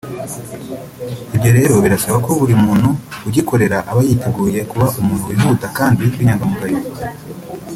[1.35, 2.89] Ibyo rero birasaba ko buri muntu
[3.27, 6.79] ugikorera aba yiteguye kuba umuntu wihuta kandi w’inyangamugayo